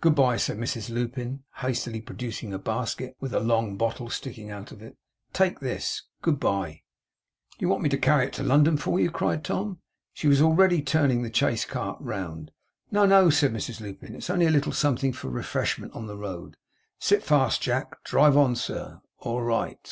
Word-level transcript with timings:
'Good 0.00 0.14
bye!' 0.14 0.38
said 0.38 0.56
Mrs 0.56 0.88
Lupin, 0.88 1.44
hastily 1.56 2.00
producing 2.00 2.54
a 2.54 2.58
basket 2.58 3.14
with 3.20 3.34
a 3.34 3.40
long 3.40 3.76
bottle 3.76 4.08
sticking 4.08 4.50
out 4.50 4.72
of 4.72 4.80
it. 4.80 4.96
'Take 5.34 5.60
this. 5.60 6.04
Good 6.22 6.40
bye!' 6.40 6.84
'Do 7.50 7.56
you 7.66 7.68
want 7.68 7.82
me 7.82 7.90
to 7.90 7.98
carry 7.98 8.24
it 8.28 8.32
to 8.32 8.42
London 8.42 8.78
for 8.78 8.98
you?' 8.98 9.10
cried 9.10 9.44
Tom. 9.44 9.80
She 10.14 10.26
was 10.26 10.40
already 10.40 10.80
turning 10.80 11.20
the 11.20 11.30
chaise 11.34 11.66
cart 11.66 11.98
round. 12.00 12.50
'No, 12.90 13.04
no,' 13.04 13.28
said 13.28 13.52
Mrs 13.52 13.82
Lupin. 13.82 14.14
'It's 14.14 14.30
only 14.30 14.46
a 14.46 14.50
little 14.50 14.72
something 14.72 15.12
for 15.12 15.28
refreshment 15.28 15.92
on 15.92 16.06
the 16.06 16.16
road. 16.16 16.56
Sit 16.98 17.22
fast, 17.22 17.60
Jack. 17.60 18.02
Drive 18.04 18.38
on, 18.38 18.56
sir. 18.56 19.02
All 19.18 19.42
right! 19.42 19.86